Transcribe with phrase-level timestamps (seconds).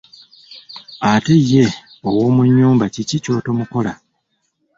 [1.11, 1.63] Ate ye
[2.07, 3.93] ow'omu nyumba kiki ky'otomukola?